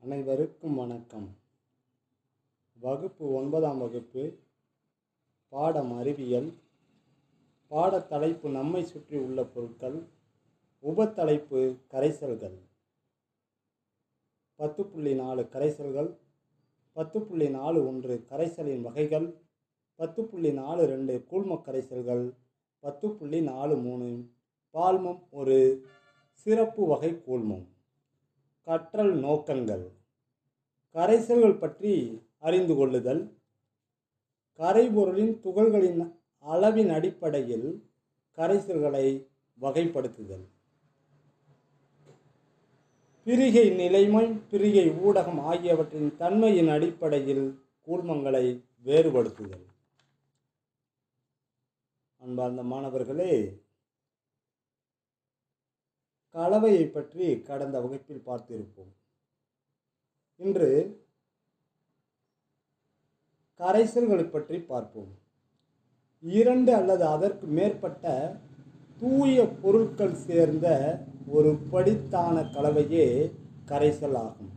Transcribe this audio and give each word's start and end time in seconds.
அனைவருக்கும் 0.00 0.74
வணக்கம். 0.74 1.36
வகுப்பு 2.72 3.32
ஒன்பதாம் 3.32 3.78
வகுப்பு 3.78 4.38
பாடம் 5.48 5.92
அறிவியல். 5.92 6.52
பாடத்தலைப்பு 7.70 8.50
நம்மை 8.50 8.84
சுற்றி 8.84 9.16
உள்ள 9.16 9.44
பொருட்கள். 9.44 10.06
உபத்தலைப்பு 10.82 11.76
கரைசல்கள். 11.90 12.58
பத்து 14.54 14.86
புள்ளி 14.86 15.14
நாலு 15.14 15.42
கரைசல்கள். 15.42 16.16
பத்து 16.92 17.22
புள்ளி 17.22 17.50
நாலு 17.50 17.86
ஒன்று 17.86 18.24
கரைசலின் 18.28 18.80
வகைகள். 18.80 19.34
பத்து 19.94 20.24
புள்ளி 20.24 20.52
நாலு 20.52 20.86
ரெண்டு 20.86 21.26
கூழ்மக் 21.30 21.64
கரைசல்கள். 21.64 22.34
பத்து 22.78 23.10
புள்ளி 23.10 23.42
நாலு 23.42 23.76
மூணு 23.76 24.30
பால்மம் 24.74 25.28
ஒரு 25.30 25.86
சிறப்பு 26.32 26.86
வகை 26.86 27.22
கூழ்மம். 27.26 27.66
கற்றல் 28.68 29.12
நோக்கங்கள். 29.18 29.84
கரைசல்கள் 30.94 31.58
பற்றி 31.58 31.92
அறிந்து 32.38 32.74
கொள்ளுதல். 32.74 33.22
கரைபொருளின் 34.58 35.32
துகள்களின் 35.44 36.00
அளவின் 36.38 36.90
அடிப்படையில் 36.90 37.68
கரைசல்களை 38.36 39.06
வகைப்படுத்துதல். 39.60 40.44
பிரிகை 43.24 43.70
நிலைமை 43.70 44.26
பிரிகை 44.50 44.86
ஊடகம் 44.90 45.40
ஆகியவற்றின் 45.40 46.16
தன்மையின் 46.16 46.68
அடிப்படையில் 46.68 47.46
கூழ்மங்களை 47.86 48.44
வேறுபடுத்துதல். 48.84 49.66
அன்பார்ந்த 52.18 52.62
மாணவர்களே 52.62 53.32
கலவையை 56.34 56.84
பற்றி 56.86 57.26
கடந்த 57.48 57.76
வகுப்பில் 57.80 58.26
பார்த்திருப்போம். 58.26 58.92
இன்று 60.40 60.70
கரைசல்களை 63.60 64.26
பற்றி 64.30 64.58
பார்ப்போம். 64.72 65.12
இரண்டு 66.22 66.70
அல்லது 66.80 67.04
அதற்கு 67.06 67.46
மேற்பட்ட 67.58 68.12
தூய 69.00 69.36
பொருட்கள் 69.62 70.16
சேர்ந்த 70.26 70.66
ஒரு 71.36 71.50
படித்தான 71.72 72.36
கலவையே 72.54 73.06
கரைசல் 73.70 74.18
ஆகும். 74.26 74.52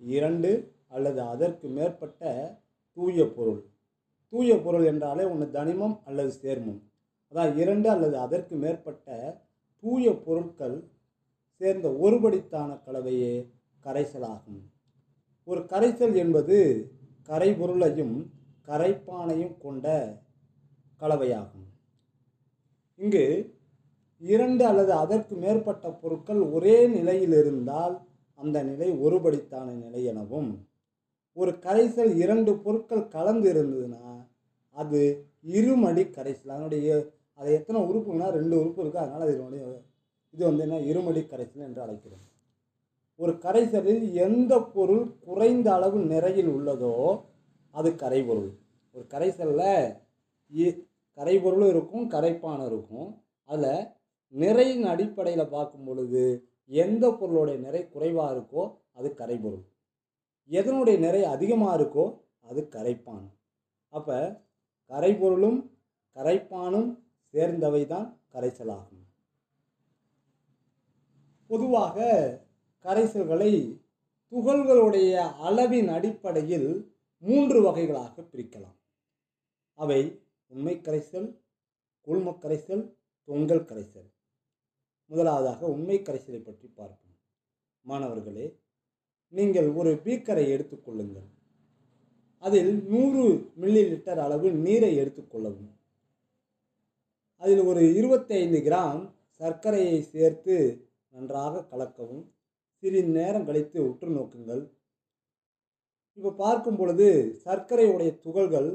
இரண்டு 0.00 0.50
அல்லது 0.88 1.20
அதற்கு 1.32 1.66
மேற்பட்ட 1.68 2.22
தூய 2.96 3.26
பொருள். 3.36 3.60
தூய 4.32 4.56
பொருள் 4.64 4.84
என்றாலே 4.84 5.24
ஒன்று 5.24 5.46
தனிமம் 5.50 5.96
அல்லது 6.04 6.32
சேர்மம். 6.42 6.80
அதான் 7.32 7.52
இரண்டு 7.62 7.88
அல்லது 7.94 8.16
அதற்கு 8.18 8.54
மேற்பட்ட 8.56 9.08
தூய 9.80 10.12
பொருட்கள் 10.12 10.90
சேர்ந்த 11.58 11.88
ஒருபடித்தான 12.02 12.84
கலவையே 12.84 13.50
கரைசலாகும். 13.84 14.60
ஒரு 15.44 15.60
கரைசல் 15.60 16.14
என்பது 16.14 16.56
கரைபொருளையும் 17.28 18.16
கரைப்பானையும் 18.66 19.56
கொண்ட 19.58 19.86
கலவையாகும். 21.00 21.66
இங்கு 22.94 23.24
இரண்டு 24.18 24.66
அல்லது 24.66 24.92
அதற்கு 24.92 25.34
மேற்பட்ட 25.36 25.90
பொருட்கள் 25.92 26.40
ஒரே 26.40 26.86
நிலையில் 26.86 27.32
இருந்தால் 27.32 27.94
அந்த 28.34 28.62
நிலை 28.62 28.88
ஒருபடித்தான 28.92 29.64
நிலை 29.64 30.04
எனவும் 30.04 30.68
ஒரு 31.32 31.50
கரைசல் 31.50 32.16
இரண்டு 32.16 32.58
பொருட்கள் 32.58 33.08
கலந்து 33.08 33.48
இருந்ததுன்னா 33.52 34.26
அது 34.70 35.00
இருமடி 35.42 36.02
கரைசல். 36.02 36.48
அதனுடைய 36.48 36.88
அது 37.38 37.50
எத்தனை 37.58 37.78
உறுப்புங்கன்னா 37.88 38.28
ரெண்டு 38.38 38.54
உறுப்பு 38.60 38.80
இருக்குது 38.82 39.04
அதனால் 39.04 39.24
அது 39.26 39.34
இதனுடைய 39.36 39.64
இது 40.34 40.42
வந்து 40.48 40.64
என்ன 40.66 40.78
இருமடி 40.90 41.20
கரைசல் 41.32 41.66
என்று 41.68 41.80
அழைக்கிறோம். 41.84 42.24
ஒரு 43.20 43.32
கரைசலில் 43.44 44.02
எந்த 44.26 44.52
பொருள் 44.74 45.04
குறைந்த 45.26 45.68
அளவு 45.76 45.98
நிறையில் 46.12 46.50
உள்ளதோ 46.56 46.92
அது 47.74 47.88
கரைபொருள். 48.02 48.50
ஒரு 48.94 49.04
கரைசலில் 49.14 50.74
கரைபொருளும் 51.18 51.72
இருக்கும் 51.74 52.04
கரைப்பானும் 52.14 52.68
இருக்கும். 52.70 53.08
அதில் 53.48 53.88
நிறையின் 54.34 54.86
அடிப்படையில் 54.92 55.52
பார்க்கும் 55.54 55.86
பொழுது 55.88 56.22
எந்த 56.84 57.04
பொருளுடைய 57.20 57.58
நிறை 57.66 57.82
குறைவாக 57.94 58.34
இருக்கோ 58.36 58.62
அது 58.98 59.08
கரைபொருள். 59.20 59.64
எதனுடைய 60.50 60.96
நிறை 61.06 61.22
அதிகமாக 61.34 61.76
இருக்கோ 61.78 62.06
அது 62.50 62.60
கரைப்பான். 62.76 63.26
அப்போ 63.92 64.18
கரைபொருளும் 64.90 65.58
கரைப்பானும் 66.16 66.88
சேர்ந்தவை 67.28 67.86
தான் 67.86 68.20
கரைசலாகும். 68.32 69.04
பொதுவாக 71.46 71.96
கரைசல்களை 72.84 73.80
துகள்களுடைய 74.32 75.12
அளவின் 75.16 75.88
அடிப்படையில் 75.88 76.92
மூன்று 77.18 77.62
வகைகளாக 77.62 78.22
பிரிக்கலாம். 78.22 78.78
அவை 79.74 80.22
உண்மை 80.46 80.80
கரைசல் 80.80 81.28
கூழ்மக் 82.06 82.42
கரைசல் 82.44 82.96
தொங்கல் 83.28 83.64
கரைசல். 83.64 84.10
முதலாவதாக 85.06 85.66
உண்மை 85.66 85.98
கரைசலை 85.98 86.40
பற்றி 86.44 86.68
பார்ப்போம். 86.68 87.16
மாணவர்களே 87.80 88.60
நீங்கள் 89.28 89.68
ஒரு 89.70 90.00
பீக்கரை 90.04 90.44
எடுத்துக்கொள்ளுங்கள் 90.48 91.28
அதில் 92.38 92.82
நூறு 92.82 93.52
மில்லி 93.60 93.82
லிட்டர் 93.90 94.18
அளவு 94.18 94.52
நீரை 94.52 94.98
எடுத்துக்கொள்ளவும் 94.98 95.77
அதில் 97.42 97.62
ஒரு 97.64 97.94
இருபத்தைந்து 97.94 98.58
கிராம் 98.58 99.02
சர்க்கரையை 99.40 100.00
சேர்த்து 100.02 100.54
நன்றாக 101.10 101.64
கலக்கவும். 101.70 102.24
சிறிது 102.78 103.08
நேரம் 103.08 103.46
கழித்து 103.46 103.78
உற்று 103.88 104.08
நோக்குங்கள். 104.08 104.62
இப்போ 106.14 106.30
பார்க்கும் 106.32 106.76
பொழுது 106.76 107.08
சர்க்கரையுடைய 107.44 108.10
துகள்கள் 108.20 108.70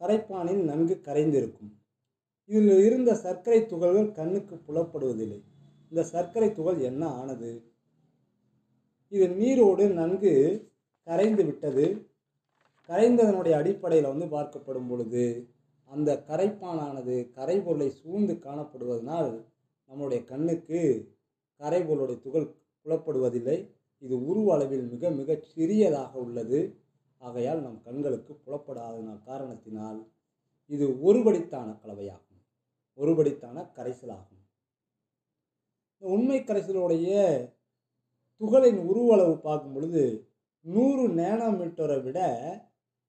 கரைப்பானில் 0.00 0.62
நன்கு 0.64 0.94
கரைந்திருக்கும். 1.04 1.72
இதில் 2.50 2.84
இருந்த 2.84 3.14
சர்க்கரை 3.14 3.66
துகள்கள் 3.66 4.12
கண்ணுக்கு 4.12 4.54
புலப்படுவதில்லை. 4.56 5.40
இந்த 5.90 6.02
சர்க்கரை 6.02 6.52
துகள் 6.52 6.78
என்ன 6.80 7.02
ஆனது? 7.08 7.50
இது 9.08 9.28
நீரோடு 9.28 9.88
நன்கு 9.88 10.32
கரைந்து 11.06 11.44
விட்டது. 11.44 11.86
கரைந்ததனுடைய 12.88 13.54
அடிப்படையில் 13.56 14.12
வந்து 14.12 14.26
பார்க்கப்படும் 14.26 14.88
பொழுது 14.88 15.24
அந்த 15.90 16.24
கரைப்பானானது 16.28 17.30
கரைபொருளை 17.36 17.88
சூழ்ந்து 17.88 18.34
காணப்படுவதனால் 18.34 19.44
நம்முடைய 19.86 20.24
கண்ணுக்கு 20.24 20.80
கரைபொருளுடைய 21.60 22.20
துகள் 22.20 22.56
புலப்படுவதில்லை. 22.84 23.72
இது 23.98 24.26
உருவ 24.26 24.54
அளவில் 24.54 24.84
மிக 24.88 25.10
மிக 25.10 25.38
சிறியதாக 25.54 26.18
உள்ளது. 26.18 26.82
ஆகையால் 27.18 27.62
நம் 27.62 27.82
கண்களுக்கு 27.82 28.34
புலப்படாத 28.34 29.16
காரணத்தினால் 29.24 30.12
இது 30.66 30.86
ஒருபடித்தான 30.88 31.68
கலவையாகும். 31.82 32.42
ஒருபடித்தான 32.98 33.66
கரைசலாகும். 33.76 34.42
இந்த 35.94 36.12
உண்மை 36.16 36.38
கரைசலுடைய 36.40 37.08
துகளின் 38.36 38.80
உருவளவு 38.90 39.34
பார்க்கும் 39.36 39.72
பொழுது 39.72 40.28
நூறு 40.60 41.08
நேனோமீட்டரை 41.08 42.02
விட 42.02 42.18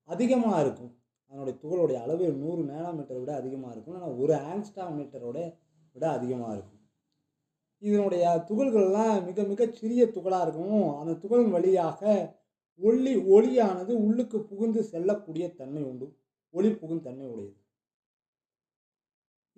அதிகமாக 0.04 0.60
இருக்கும். 0.60 1.01
அதனுடைய 1.32 1.54
துகளுடைய 1.62 1.98
அளவு 2.04 2.24
நூறு 2.40 2.62
நேனோமீட்டரை 2.70 3.20
விட 3.20 3.32
அதிகமாக 3.34 3.72
இருக்கும். 3.74 3.96
ஆனால் 3.98 4.16
ஒரு 4.22 4.34
ஆங்ஸ்டா 4.50 4.84
மீட்டரோட 4.96 5.38
விட 5.96 6.04
அதிகமாக 6.18 6.52
இருக்கும். 6.56 6.80
இதனுடைய 7.82 8.24
துகள்கள்லாம் 8.48 9.16
மிக 9.28 9.42
மிக 9.42 9.66
சிறிய 9.78 10.02
துகளாக 10.16 10.44
இருக்கும் 10.46 10.90
அந்த 11.00 11.12
துகளின் 11.22 11.54
வழியாக 11.56 12.02
ஒளி 12.80 13.14
ஒளியானது 13.36 13.92
உள்ளுக்கு 14.04 14.38
புகுந்து 14.50 14.82
செல்லக்கூடிய 14.92 15.46
தன்மை 15.60 15.82
உண்டு. 15.90 16.06
ஒளி 16.54 16.70
புகும் 16.82 17.02
தன்மை 17.06 17.26
உடையது. 17.32 17.56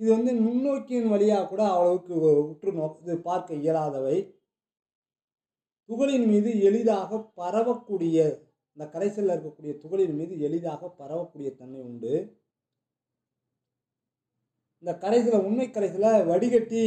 இது 0.01 0.09
வந்து 0.17 0.33
நுண்ணோக்கியின் 0.45 1.13
வழியாக 1.15 1.49
கூட 1.49 1.63
அவ்வளவுக்கு 1.73 2.15
உற்று 2.51 2.71
நோக்க 2.79 3.05
இது 3.05 3.17
பார்க்க 3.29 3.63
இயலாதவை. 3.65 4.17
துகளின் 5.89 6.27
மீது 6.27 6.51
எளிதாக 6.69 7.19
பரவக்கூடிய 7.41 8.19
இந்த 8.77 8.85
கரைசலில் 8.95 9.33
இருக்கக்கூடிய 9.35 9.73
துகளின் 9.83 10.17
மீது 10.21 10.35
எளிதாக 10.47 10.89
பரவக்கூடிய 11.01 11.49
தன்மை 11.59 11.81
உண்டு. 11.89 12.15
இந்த 14.83 14.93
கரைசலை 15.05 15.39
உண்மை 15.49 15.67
கரைசலை 15.75 16.11
வடிகட்டி 16.31 16.83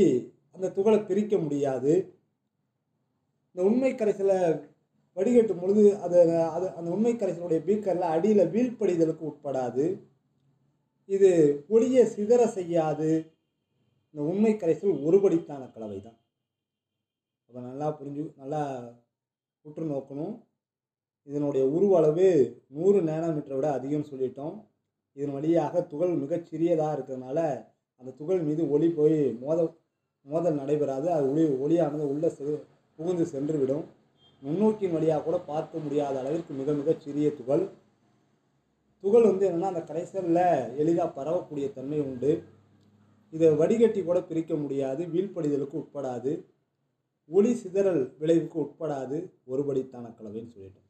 அந்த 0.55 0.71
துகளை 0.77 0.97
பிரிக்க 1.09 1.37
முடியாது. 1.37 1.93
இந்த 3.51 3.61
உண்மை 3.69 3.91
கரைசலை 3.95 4.37
வடிகட்டும் 5.17 5.61
பொழுது 5.61 5.83
அது 6.05 6.17
அது 6.55 6.65
அந்த 6.77 6.87
உண்மை 6.95 7.13
கரைசலுடைய 7.13 7.59
பீக்கரில் 7.67 8.11
அடியில் 8.15 8.51
வீழ்ப்படிதலுக்கு 8.55 9.23
உட்படாது. 9.31 9.85
இது 11.09 11.29
ஒளியை 11.67 12.03
சிதற 12.15 12.41
செய்யாது. 12.57 13.09
இந்த 14.09 14.21
உண்மை 14.31 14.53
கரைசல் 14.61 15.01
ஒருபடித்தான 15.07 15.63
கலவை 15.73 15.99
தான் 16.01 16.19
அதை 17.49 17.59
நல்லா 17.69 17.87
புரிஞ்சு 17.99 18.23
நல்லா 18.41 18.61
உற்று 19.65 19.85
நோக்கணும். 19.93 20.35
இதனுடைய 21.27 21.63
உருவளவு 21.67 22.27
நூறு 22.67 22.99
நேனோமீட்டரை 23.01 23.55
விட 23.55 23.69
அதிகம் 23.71 24.09
சொல்லிட்டோம். 24.11 24.55
இதன் 25.17 25.35
வழியாக 25.37 25.81
துகள் 25.81 26.13
மிகச்சிறியதாக 26.23 26.95
இருக்கிறதுனால 26.97 27.39
அந்த 28.01 28.11
துகள் 28.17 28.41
மீது 28.41 28.63
ஒளி 28.69 28.87
போய் 28.89 29.19
மோத 29.41 29.59
மோதல் 30.25 30.59
நடைபெறாது. 30.59 31.07
அது 31.11 31.25
ஒளி 31.31 31.43
ஒளியானது 31.65 32.05
உள்ளே 32.13 32.29
செ 32.29 32.45
புகுந்து 32.99 33.25
சென்றுவிடும். 33.25 33.85
நுண்ணோக்கின் 34.43 34.91
வழியாக 34.91 35.23
கூட 35.23 35.37
பார்க்க 35.39 35.79
முடியாத 35.79 36.15
அளவிற்கு 36.19 36.53
மிக 36.53 36.71
மிக 36.71 36.95
சிறிய 36.97 37.27
துகள். 37.33 37.63
துகள் 39.03 39.21
வந்து 39.21 39.45
என்னென்னா 39.49 39.69
அந்த 39.73 39.83
கரைசலில் 39.83 40.43
எளிதாக 40.77 41.09
பரவக்கூடிய 41.17 41.67
தன்மை 41.73 41.99
உண்டு. 41.99 42.31
இதை 43.33 43.49
வடிகட்டி 43.55 44.03
கூட 44.03 44.19
பிரிக்க 44.21 44.55
முடியாது. 44.55 45.03
வீழ்ப்படிதலுக்கு 45.05 45.77
உட்படாது. 45.83 46.33
ஒளி 47.29 47.53
சிதறல் 47.53 48.03
விளைவுக்கு 48.17 48.59
உட்படாது. 48.59 49.17
ஒருபடித்தான 49.47 50.11
கலவைன்னு 50.19 50.53
சொல்லிட்டோம். 50.55 50.86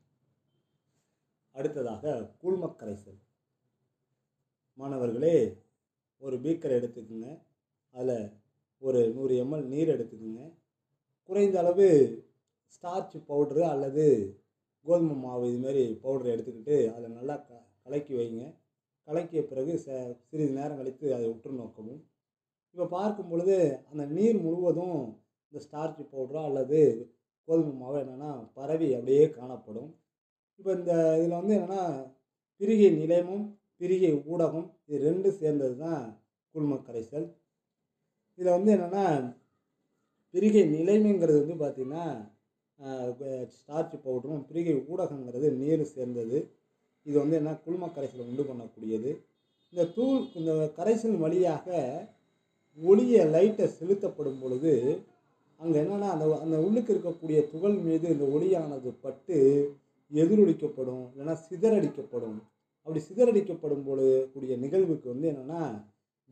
அடுத்ததாக 1.57 2.03
கூழ்மக்கரைசல் 2.41 3.19
மாணவர்களே 4.77 5.35
ஒரு 6.21 6.35
பீக்கர் 6.43 6.77
எடுத்துக்கோங்க. 6.79 7.29
அதில் 7.93 8.17
ஒரு 8.81 8.99
நூறு 9.15 9.33
எம்எல் 9.43 9.65
நீர் 9.73 9.93
எடுத்துக்கோங்க. 9.95 10.41
குறைந்த 11.29 11.55
அளவு 11.63 11.87
ஸ்டார்ச் 12.75 13.15
பவுட்ரு 13.29 13.63
அல்லது 13.73 14.05
கோதுமை 14.85 15.15
மாவு 15.25 15.45
இதுமாரி 15.51 15.83
பவுடரை 16.03 16.29
எடுத்துக்கிட்டு 16.35 16.77
அதை 16.95 17.07
நல்லா 17.17 17.35
க 17.47 17.51
கலக்கி 17.85 18.13
வைங்க. 18.19 18.43
கலக்கிய 19.07 19.41
பிறகு 19.51 19.73
ச 19.85 19.87
சிறிது 20.29 20.53
நேரம் 20.59 20.79
கழித்து 20.79 21.07
அதை 21.17 21.27
உற்று 21.33 21.51
நோக்கவும். 21.61 21.99
இப்போ 22.75 22.85
பார்க்கும் 22.97 23.29
பொழுது 23.31 23.55
அந்த 23.91 24.03
நீர் 24.17 24.37
முழுவதும் 24.45 24.97
இந்த 25.51 25.59
ஸ்டார்ச் 25.65 26.01
பவுடரோ 26.13 26.41
அல்லது 26.49 26.79
கோதுமை 27.47 27.73
மாவு 27.81 27.97
என்னென்னா 28.03 28.31
பரவி 28.57 28.89
அப்படியே 28.97 29.23
காணப்படும். 29.37 29.89
இப்போ 30.59 30.71
இந்த 30.79 30.93
இதில் 31.17 31.39
வந்து 31.39 31.55
என்னென்னா 31.57 31.81
பிரிகை 32.61 32.89
நிலையமும் 33.01 33.45
பிரிகை 33.81 34.11
ஊடகம் 34.31 34.67
இது 34.87 34.99
ரெண்டும் 35.07 35.39
சேர்ந்தது 35.41 35.75
தான் 35.83 36.03
குழும 36.55 36.77
கரைசல் 36.87 37.27
இதில் 38.39 38.55
வந்து 38.55 38.71
என்னென்னா 38.75 39.05
பிரிகை 40.33 40.63
நிலைமைங்கிறது 40.75 41.39
வந்து 41.43 41.57
பார்த்திங்கன்னா 41.61 42.05
ஸ்டார்ச் 43.55 43.95
பவுடரும் 44.05 44.43
பிரிகை 44.49 44.73
ஊடகங்கிறது 44.91 45.47
நீர் 45.61 45.83
சேர்ந்தது. 45.93 46.37
இது 47.05 47.15
வந்து 47.21 47.37
என்ன 47.39 47.51
குழும 47.65 47.89
கரைசலை 47.95 48.23
உண்டு 48.29 48.43
பண்ணக்கூடியது. 48.49 49.11
இந்த 49.73 49.83
தூள் 49.95 50.19
இந்த 50.39 50.51
கரைசல் 50.77 51.17
வழியாக 51.23 51.67
ஒளிய 52.77 53.23
லைட்டை 53.35 53.65
செலுத்தப்படும் 53.77 54.39
பொழுது 54.41 54.73
அங்கே 55.59 55.77
என்னென்னா 55.83 56.09
அந்த 56.15 56.25
அந்த 56.43 56.57
உள்ளுக்கு 56.65 56.93
இருக்கக்கூடிய 56.95 57.37
துகள் 57.53 57.77
மீது 57.87 58.07
இந்த 58.15 58.25
ஒளியானது 58.35 58.89
பட்டு 59.05 59.37
எதிரொலிக்கப்படும் 60.11 61.05
இல்லைன்னா 61.11 61.35
சிதறடிக்கப்படும். 61.49 62.37
அப்படி 62.87 63.01
சிதறடிக்கப்படும் 63.09 63.83
பொழுது 63.83 64.29
கூடிய 64.33 64.57
நிகழ்வுக்கு 64.57 65.07
வந்து 65.09 65.27
என்னென்னா 65.31 65.61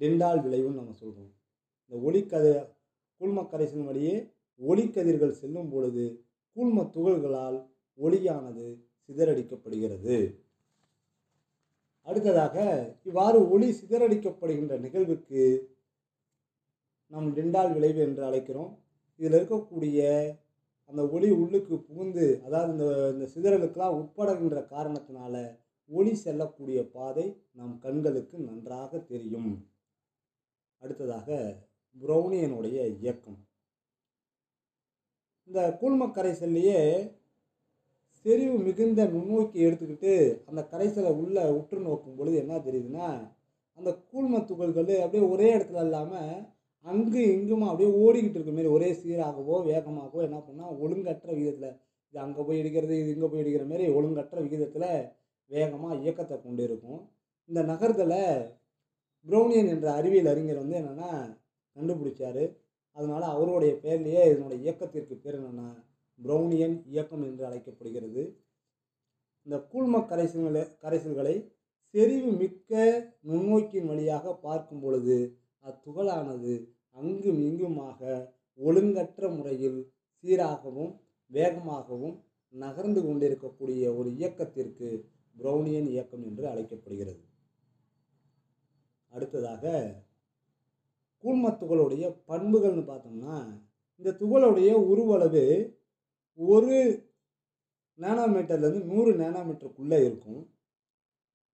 டெண்டால் 0.02 0.42
விளைவுன்னு 0.46 0.80
நம்ம 0.82 0.94
சொல்கிறோம் 0.94 1.32
இந்த 1.86 1.96
ஒளிக்கத 2.08 2.48
கூழ்மக்கரைசன் 3.22 3.84
வழியே 3.84 4.16
ஒளிக்கதிர்கள் 4.62 5.40
செல்லும் 5.42 5.70
பொழுது 5.70 6.06
கூழ்ம 6.56 6.84
துகள்களால் 6.96 7.58
ஒளியானது 8.00 8.66
சிதறடிக்கப்படுகிறது. 9.08 10.18
அடுத்ததாக 12.08 12.56
இவ்வாறு 13.04 13.50
ஒளி 13.50 13.68
சிதறடிக்கப்படுகின்ற 13.72 14.80
நிகழ்வுக்கு 14.80 15.44
நாம் 17.08 17.36
டெண்டால் 17.36 17.74
விளைவு 17.74 18.02
என்று 18.02 18.24
அழைக்கிறோம். 18.24 18.72
இதில் 19.20 19.38
இருக்கக்கூடிய 19.40 20.00
அந்த 20.90 21.02
ஒளி 21.12 21.30
உள்ளுக்கு 21.42 21.76
புகுந்து 21.88 22.26
அதாவது 22.46 22.72
இந்த 22.74 22.86
இந்த 23.14 23.26
சிதறலுக்கெல்லாம் 23.34 23.98
உட்படுகின்ற 24.00 24.60
காரணத்தினால 24.74 25.36
ஒளி 25.90 26.14
செல்லக்கூடிய 26.16 26.80
பாதை 26.94 27.26
நம் 27.52 27.76
கண்களுக்கு 27.80 28.36
நன்றாக 28.40 29.00
தெரியும். 29.12 29.52
அடுத்ததாக 30.82 31.28
புரௌனியனுடைய 31.96 32.78
இயக்கம். 33.00 33.38
இந்த 35.50 35.62
கூழ்ம 35.82 36.04
கரைசல்லையே 36.16 36.80
செறிவு 38.26 38.56
மிகுந்த 38.60 39.02
நுண்ணோக்கி 39.06 39.58
எடுத்துக்கிட்டு 39.66 40.14
அந்த 40.46 40.62
கரைசலை 40.72 41.12
உள்ளே 41.24 41.44
உற்று 41.58 41.80
நோக்கும் 41.80 42.18
பொழுது 42.18 42.38
என்ன 42.44 42.56
தெரியுதுன்னா 42.68 43.10
அந்த 43.78 43.90
கூழ்ம 44.12 44.42
துகள்கள் 44.46 44.92
அப்படியே 45.04 45.24
ஒரே 45.30 45.48
இடத்துல 45.56 45.84
இல்லாமல் 45.84 46.32
அங்கு 46.86 47.22
இங்குமா 47.38 47.68
அப்படியே 47.70 47.92
ஓடிக்கிட்டு 48.04 48.38
இருக்க 48.40 48.54
மாரி 48.56 48.70
ஒரே 48.78 48.90
சீராகவோ 49.02 49.56
வேகமாகவோ 49.70 50.20
என்ன 50.28 50.40
பண்ணால் 50.48 50.76
ஒழுங்கற்ற 50.84 51.30
விகிதத்தில். 51.38 51.72
இது 52.10 52.20
அங்கே 52.26 52.42
போய் 52.48 52.60
இடிக்கிறது 52.62 52.94
இது 53.02 53.10
இங்கே 53.16 53.30
போய் 53.32 53.44
இடிக்கிற 53.44 53.64
மாரி 53.72 53.86
ஒழுங்கற்ற 53.98 54.38
விகிதத்தில் 54.46 54.90
வேகமாக 55.52 55.96
இயக்கத்தை 56.04 56.36
கொண்டு 56.38 56.62
இருக்கும் 56.68 57.02
இந்த 57.50 57.62
நகரத்தில் 57.72 58.20
ப்ரௌனியன் 59.28 59.72
என்ற 59.74 59.88
அறிவியல் 60.00 60.30
அறிஞர் 60.32 60.62
வந்து 60.62 60.78
என்னென்னா 60.82 61.10
கண்டுபிடிச்சார். 61.78 62.44
அதனால் 62.98 63.26
அவருடைய 63.34 63.72
பேர்லேயே 63.84 64.22
இதனுடைய 64.32 64.60
இயக்கத்திற்கு 64.66 65.16
பேர் 65.24 65.38
என்னென்னா 65.40 65.68
ப்ரௌனியன் 66.20 66.76
இயக்கம் 66.92 67.26
என்று 67.30 67.44
அழைக்கப்படுகிறது. 67.48 68.24
இந்த 69.48 69.58
கூழ்ம 69.72 69.96
கரைசல்களை 70.12 70.64
கரைசல்களை 70.84 71.36
செறிவு 71.94 72.30
மிக்க 72.42 72.72
நுண்ணோக்கின் 73.30 73.90
வழியாக 73.92 74.34
பார்க்கும் 74.46 74.82
பொழுது 74.86 75.18
அத்துகளானது 75.66 76.56
அங்கும் 76.96 77.40
இங்குமாக 77.48 78.00
ஒழுங்கற்ற 78.60 79.30
முறையில் 79.36 79.80
சீராகவும் 80.24 80.94
வேகமாகவும் 81.32 82.16
நகர்ந்து 82.54 83.02
கொண்டிருக்கக்கூடிய 83.06 83.84
ஒரு 83.96 84.10
இயக்கத்திற்கு 84.10 84.90
ப்ரௌனியன் 85.38 85.88
இயக்கம் 85.88 86.24
என்று 86.24 86.48
அழைக்கப்படுகிறது. 86.48 87.24
அடுத்ததாக 89.14 89.64
கூழ்மத் 91.24 91.60
துகளுடைய 91.62 92.06
பண்புகள்னு 92.28 92.84
பார்த்தோம்னா 92.92 93.38
இந்த 93.98 94.12
துகளுடைய 94.20 94.72
உருவளவு 94.92 95.44
ஒரு 96.36 96.78
நேனோமீட்டர்லேருந்து 98.00 98.84
நூறு 98.84 99.12
நேனோமீட்டருக்குள்ளே 99.14 100.00
இருக்கும். 100.06 100.42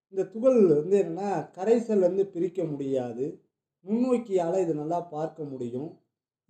இந்த 0.08 0.24
துகள் 0.24 0.66
வந்து 0.66 0.96
என்னென்னா 1.02 1.30
கரைசல்லேருந்து 1.58 2.24
பிரிக்க 2.24 2.64
முடியாது. 2.64 3.26
நுண்ணோக்கியால் 3.86 4.62
இது 4.64 4.74
நல்லா 4.82 4.98
பார்க்க 5.14 5.44
முடியும். 5.52 5.90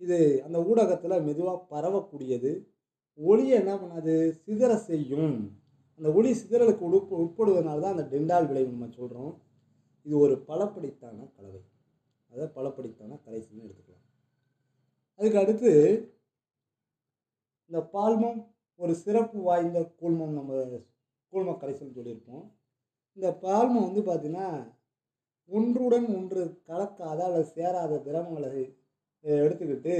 இது 0.01 0.17
அந்த 0.45 0.57
ஊடகத்தில் 0.69 1.23
மெதுவாக 1.27 1.59
பரவக்கூடியது. 1.73 2.51
ஒளியை 3.19 3.55
என்ன 3.61 3.73
பண்ணாது? 3.81 4.13
சிதற 4.43 4.71
செய்யும். 4.89 5.35
அந்த 5.99 6.07
ஒளி 6.17 6.29
சிதறலுக்கு 6.41 6.83
உட்ப 6.89 7.17
உட்படுவதனால 7.23 7.81
தான் 7.83 7.95
அந்த 7.95 8.05
டெண்டால் 8.13 8.47
விளைவு 8.49 8.69
நம்ம 8.73 8.89
சொல்கிறோம் 8.99 9.33
இது 10.05 10.15
ஒரு 10.25 10.35
பலப்படித்தான 10.47 11.17
கலவை. 11.35 11.61
அதை 12.31 12.45
பலப்படித்தான 12.57 13.19
கரைசல்னு 13.25 13.65
எடுத்துக்கலாம். 13.65 14.07
அதுக்கு 15.19 15.41
அடுத்து 15.43 15.71
இந்த 17.69 17.79
பால்மம் 17.93 18.39
ஒரு 18.79 18.93
சிறப்பு 19.03 19.37
வாய்ந்த 19.49 19.79
கூழ்மம் 19.99 20.37
நம்ம 20.39 20.53
கூழ்ம 21.33 21.53
கரைசல் 21.61 21.95
சொல்லியிருப்போம். 21.97 22.43
இந்த 23.17 23.29
பால்மம் 23.43 23.85
வந்து 23.87 24.01
பார்த்திங்கன்னா 24.09 24.47
ஒன்றுடன் 25.49 26.07
ஒன்று 26.17 26.41
கலக்காத 26.69 27.19
அல்லது 27.27 27.47
சேராத 27.55 27.99
திரவங்களை 28.05 28.63
எடுத்துக்கிட்டு 29.25 29.95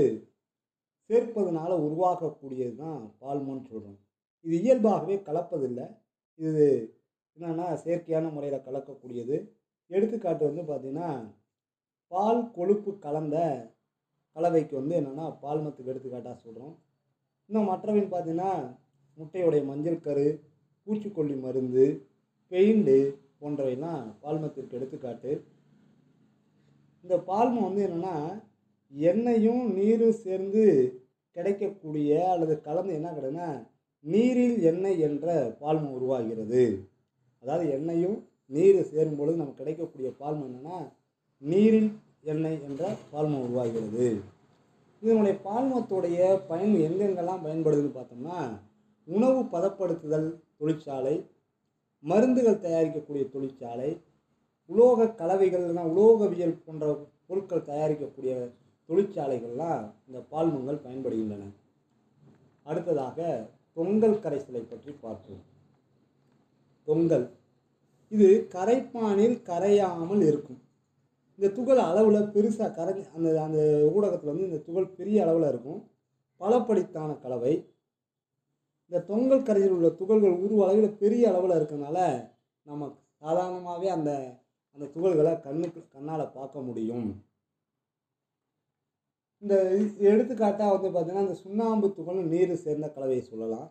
சேர்ப்பதனால 1.09 1.71
உருவாகக்கூடியது 1.85 2.75
தான் 2.83 3.01
பால்மோன்னு 3.21 3.69
சொல்கிறோம் 3.71 3.99
இது 4.45 4.55
இயல்பாகவே 4.65 5.15
கலப்பதில்லை. 5.27 5.85
இது 6.39 6.65
என்னென்னா 7.37 7.67
செயற்கையான 7.83 8.25
முறையில் 8.33 8.65
கலக்கக்கூடியது. 8.67 9.35
எடுத்துக்காட்டு 9.91 10.43
வந்து 10.49 10.63
பார்த்திங்கன்னா 10.69 11.09
பால் 12.11 12.41
கொழுப்பு 12.55 12.91
கலந்த 13.05 13.37
கலவைக்கு 14.35 14.73
வந்து 14.79 14.95
என்னென்னா 14.99 15.25
பால்மத்துக்கு 15.43 15.91
எடுத்துக்காட்டாக 15.93 16.35
சொல்கிறோம் 16.45 16.73
இன்னும் 17.49 17.69
மற்றவைன்னு 17.71 18.13
பார்த்தீங்கன்னா 18.13 18.51
முட்டையுடைய 19.17 19.61
மஞ்சள் 19.71 20.03
கரு 20.07 20.27
பூச்சிக்கொல்லி 20.87 21.35
மருந்து 21.45 21.85
பெயிண்டு 22.51 22.97
போன்றவைலாம் 23.43 24.03
பால்மத்திற்கு 24.23 24.77
எடுத்துக்காட்டு. 24.79 25.31
இந்த 27.05 27.15
பால்மம் 27.29 27.67
வந்து 27.67 27.81
என்னென்னா 27.87 28.17
எண்ணெயும் 28.93 29.63
நீரும் 29.77 30.19
சேர்ந்து 30.25 30.65
கிடைக்கக்கூடிய 31.35 32.09
அல்லது 32.33 32.55
கலந்து 32.67 32.93
என்ன 32.97 33.11
கிடைன்னா 33.17 33.47
நீரில் 34.05 34.57
எண்ணெய் 34.71 35.03
என்ற 35.07 35.27
பால்மம் 35.61 35.95
உருவாகிறது. 35.97 36.63
அதாவது 37.43 37.65
எண்ணெயும் 37.77 38.17
நீர் 38.55 38.79
சேரும் 38.91 39.17
பொழுது 39.19 39.41
நமக்கு 39.41 39.61
கிடைக்கக்கூடிய 39.61 40.09
பால்மம் 40.21 40.47
என்னென்னா 40.49 40.77
நீரில் 41.43 41.91
எண்ணெய் 42.33 42.59
என்ற 42.67 42.83
பால்மம் 43.13 43.43
உருவாகிறது. 43.45 44.07
இதனுடைய 45.01 45.35
பால்மத்துடைய 45.47 46.19
பயன் 46.49 46.75
எங்கெங்கெல்லாம் 46.87 47.43
பயன்படுதுன்னு 47.45 47.97
பார்த்தோம்னா 47.97 48.37
உணவு 49.07 49.39
பதப்படுத்துதல் 49.55 50.29
தொழிற்சாலை 50.59 51.15
மருந்துகள் 52.03 52.63
தயாரிக்கக்கூடிய 52.65 53.31
தொழிற்சாலை 53.31 54.01
உலோக 54.65 55.05
கலவைகள்னா 55.05 55.83
உலோகவியல் 55.93 56.61
போன்ற 56.65 57.07
பொருட்கள் 57.27 57.67
தயாரிக்கக்கூடிய 57.67 58.33
தொழிற்சாலைகள்லாம் 58.89 59.83
இந்த 60.07 60.19
பால்மங்கள் 60.31 60.83
பயன்படுகின்றன. 60.85 61.43
அடுத்ததாக 62.63 63.47
தொங்கல் 63.75 64.19
கரைசலை 64.23 64.61
பற்றி 64.69 64.91
பார்ப்போம். 65.01 65.43
தொங்கல். 66.87 67.29
இது 68.09 68.47
கரைப்பானில் 68.49 69.37
கரையாமல் 69.49 70.23
இருக்கும். 70.27 70.61
இந்த 71.39 71.53
துகள் 71.53 71.77
அளவில் 71.77 72.29
பெருசாக 72.35 72.75
கரை 72.75 73.05
அந்த 73.15 73.43
அந்த 73.43 73.59
ஊடகத்தில் 73.93 74.31
வந்து 74.31 74.43
இந்த 74.43 74.57
துகள் 74.57 74.95
பெரிய 74.99 75.23
அளவில் 75.23 75.49
இருக்கும். 75.49 75.79
பலப்படித்தான 76.39 77.19
கலவை. 77.21 77.53
இந்த 78.93 78.99
தொங்கல் 79.11 79.45
கரையில் 79.45 79.71
உள்ள 79.75 79.89
துகள்கள் 79.99 80.33
உருவ 80.45 80.59
அளவில் 80.65 80.97
பெரிய 80.99 81.23
அளவில் 81.29 81.53
இருக்கிறனால 81.59 81.99
நம்ம 82.67 82.89
சாதாரணமாகவே 83.21 83.87
அந்த 83.95 84.11
அந்த 84.75 84.85
துகள்களை 84.95 85.31
கண்ணுக்கு 85.45 85.79
கண்ணால் 85.95 86.23
பார்க்க 86.35 86.61
முடியும். 86.67 87.07
இந்த 89.43 89.55
எடுத்துக்காட்டாக 90.09 90.73
வந்து 90.75 90.89
பார்த்தீங்கன்னா 90.89 91.23
இந்த 91.27 91.37
சுண்ணாம்பு 91.43 91.87
துகளும் 91.97 92.29
நீர் 92.33 92.53
சேர்ந்த 92.65 92.89
கலவையை 92.97 93.23
சொல்லலாம். 93.29 93.65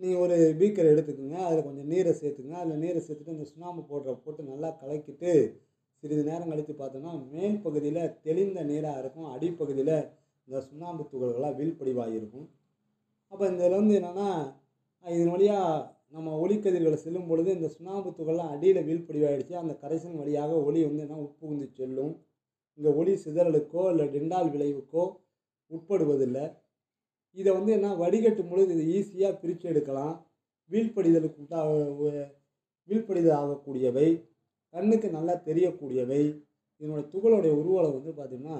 நீங்கள் 0.00 0.22
ஒரு 0.24 0.38
பீக்கர் 0.60 0.88
எடுத்துக்கோங்க 0.92 1.36
அதில் 1.48 1.66
கொஞ்சம் 1.66 1.90
நீரை 1.92 2.14
சேர்த்துக்கங்க 2.20 2.62
அதில் 2.62 2.82
நீரை 2.84 3.02
சேர்த்துட்டு 3.08 3.36
இந்த 3.36 3.48
சுண்ணாம்பு 3.50 3.84
போடுற 3.90 4.14
போட்டு 4.24 4.48
நல்லா 4.52 4.70
கலக்கிட்டு 4.80 5.34
சிறிது 6.02 6.24
நேரம் 6.30 6.52
கழித்து 6.52 6.76
பார்த்தோம்னா 6.80 7.12
மேல் 7.34 7.60
பகுதியில் 7.66 8.02
தெளிந்த 8.28 8.64
நீராக 8.72 9.02
இருக்கும். 9.02 9.28
அடிப்பகுதியில் 9.34 9.96
இந்த 10.48 10.62
சுண்ணாம்பு 10.70 11.04
துகள்களாக 11.12 11.54
வீழ்படிவாக 11.60 12.16
இருக்கும் 12.20 12.48
அப்போ 13.32 13.44
இதில் 13.50 13.78
வந்து 13.80 13.94
என்னென்னா 14.00 14.28
இதன் 15.04 15.32
வழியாக 15.34 15.66
நம்ம 16.14 16.32
ஒளிக்கதிர்களை 16.42 16.96
செல்லும் 17.02 17.28
பொழுது 17.30 17.50
இந்த 17.56 17.68
சுண்ணாம்பு 17.74 18.10
துகள்லாம் 18.18 18.52
அடியில் 18.54 18.86
வீழ்படிவாயிடுச்சு. 18.88 19.54
அந்த 19.62 19.74
கரைசன் 19.82 20.16
வழியாக 20.20 20.52
ஒளி 20.68 20.80
வந்து 20.86 21.04
என்ன 21.06 21.18
உட்புகுந்து 21.24 21.66
செல்லும். 21.78 22.14
இந்த 22.78 22.88
ஒளி 23.00 23.12
சிதறலுக்கோ 23.24 23.82
இல்லை 23.92 24.06
டெண்டால் 24.14 24.50
விளைவுக்கோ 24.54 25.04
உட்படுவதில்லை. 25.70 26.44
இதை 27.36 27.50
வந்து 27.58 27.70
என்ன 27.78 27.88
வடிகட்டும் 28.02 28.50
பொழுது 28.52 28.74
இதை 28.76 28.86
ஈஸியாக 28.98 29.38
பிரித்து 29.42 29.66
எடுக்கலாம். 29.72 30.14
வீழ்படிதலுக்கு 30.70 31.40
உண்டா 31.42 31.60
வீழ்படிதல் 32.88 33.38
ஆகக்கூடியவை. 33.40 34.08
கண்ணுக்கு 34.74 35.08
நல்லா 35.18 35.34
தெரியக்கூடியவை. 35.48 36.22
இதனோட 36.80 37.02
துகளுடைய 37.12 37.52
உருவளவு 37.60 37.96
வந்து 37.98 38.12
பார்த்திங்கன்னா 38.18 38.58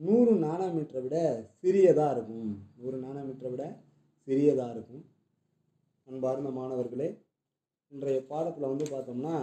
நூறு 0.00 0.32
நானோமீட்டரை 0.36 1.00
விட 1.02 1.18
சிறியதாக 1.60 2.14
இருக்கும். 2.16 2.50
நூறு 2.80 2.96
நானோமீட்டரை 3.04 3.50
விட 3.52 3.64
சிறியதாக 4.28 4.74
இருக்கும். 4.74 5.04
அன்பார்ந்த 6.08 6.50
மாணவர்களே 6.50 7.08
இன்றைய 7.92 8.18
பாடத்தில் 8.26 8.70
வந்து 8.72 8.86
பார்த்தோம்னா 8.92 9.36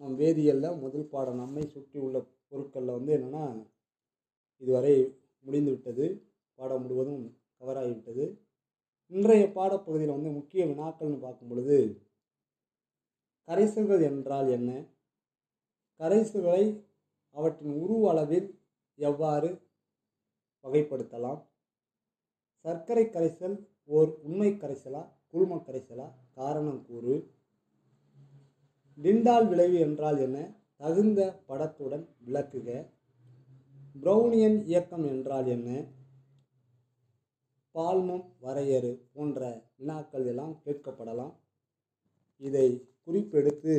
நம் 0.00 0.16
வேதியியலில் 0.22 0.80
முதல் 0.82 1.10
பாடம் 1.12 1.40
நம்மை 1.42 1.64
சுற்றி 1.74 1.98
உள்ள 1.98 2.16
பொருட்களில் 2.48 2.96
வந்து 2.96 3.12
என்னென்னா 3.16 3.44
இதுவரை 4.62 4.94
முடிந்து 5.46 5.70
விட்டது. 5.70 6.06
பாடம் 6.58 6.82
முழுவதும் 6.82 7.22
கவராகிவிட்டது 7.60 8.24
இன்றைய 9.12 9.44
பாடப்பகுதியில் 9.56 10.16
வந்து 10.16 10.30
முக்கிய 10.30 10.62
வினாக்கள்னு 10.66 11.18
பார்க்கும் 11.24 11.50
பொழுது 11.50 11.78
கரைசல்கள் 13.48 14.02
என்றால் 14.10 14.48
என்ன? 14.48 14.70
கரைசல்களை 16.00 16.64
அவற்றின் 17.36 17.74
உருவ 17.82 18.10
அளவில் 18.10 18.48
எவ்வாறு 18.98 19.48
வகைப்படுத்தலாம்? 20.64 21.40
சர்க்கரை 22.64 23.04
கரைசல் 23.04 23.56
ஓர் 23.84 24.10
உண்மை 24.22 24.50
கரைசலா? 24.52 25.02
குழும 25.30 25.56
கரைசலா? 25.66 26.06
காரணம் 26.34 26.80
கூறு. 26.86 27.16
டிண்டால் 29.02 29.48
விளைவு 29.48 29.78
என்றால் 29.78 30.18
என்ன? 30.18 30.38
தகுந்த 30.76 31.20
படத்துடன் 31.48 32.06
விளக்குக. 32.26 32.68
ப்ரௌனியன் 34.00 34.58
இயக்கம் 34.64 35.06
என்றால் 35.06 35.46
என்ன? 35.46 35.68
பால்மம் 37.74 38.26
வரையறு 38.42 38.92
போன்ற 39.12 39.40
வினாக்கள் 39.76 40.26
எல்லாம் 40.26 40.54
கேட்கப்படலாம். 40.64 41.34
இதை 42.38 42.66
குறிப்பெடுத்து 43.06 43.74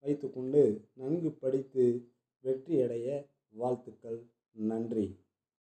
வைத்துக்கொண்டு 0.00 0.62
நன்கு 0.94 1.30
படித்து 1.32 1.84
வெற்றியடைய 2.44 3.26
வாழ்த்துக்கள். 3.50 4.26
நன்றி. 4.52 5.25